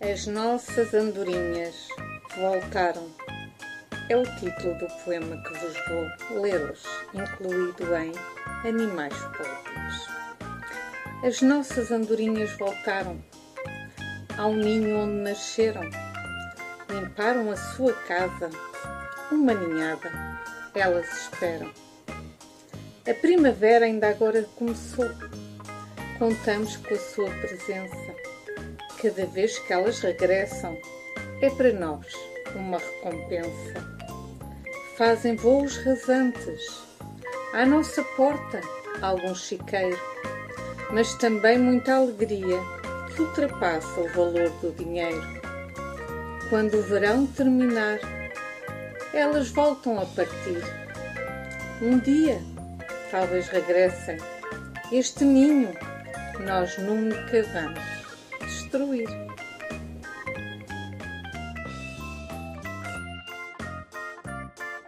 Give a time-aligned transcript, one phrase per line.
[0.00, 1.88] As nossas andorinhas
[2.36, 3.04] voltaram.
[4.08, 8.12] É o título do poema que vos vou ler hoje, incluído em
[8.64, 10.08] Animais Poéticos.
[11.24, 13.20] As nossas andorinhas voltaram
[14.36, 15.82] ao ninho onde nasceram.
[16.88, 18.50] Limparam a sua casa,
[19.32, 20.12] uma ninhada,
[20.76, 21.72] elas esperam.
[23.04, 25.10] A primavera ainda agora começou.
[26.20, 28.27] Contamos com a sua presença.
[29.00, 30.76] Cada vez que elas regressam,
[31.40, 32.04] é para nós
[32.56, 33.74] uma recompensa.
[34.96, 36.82] Fazem voos rasantes.
[37.52, 38.60] À nossa porta,
[39.00, 39.96] algum chiqueiro,
[40.90, 42.58] mas também muita alegria
[43.14, 45.22] que ultrapassa o valor do dinheiro.
[46.50, 48.00] Quando o verão terminar,
[49.14, 50.60] elas voltam a partir.
[51.80, 52.42] Um dia
[53.12, 54.18] talvez regressem.
[54.90, 55.72] Este ninho
[56.40, 57.97] nós nunca vamos
[58.68, 59.47] destruir.